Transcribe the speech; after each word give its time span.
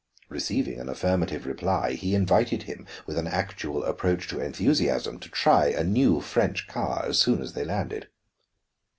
Receiving 0.29 0.79
an 0.79 0.89
affirmative 0.89 1.45
reply, 1.45 1.91
he 1.91 2.15
invited 2.15 2.63
him, 2.63 2.87
with 3.05 3.19
an 3.19 3.27
actual 3.27 3.83
approach 3.83 4.27
to 4.29 4.41
enthusiasm, 4.41 5.19
to 5.19 5.29
try 5.29 5.67
a 5.67 5.83
new 5.83 6.21
French 6.21 6.65
car 6.67 7.05
as 7.05 7.19
soon 7.19 7.39
as 7.39 7.53
they 7.53 7.63
landed. 7.63 8.07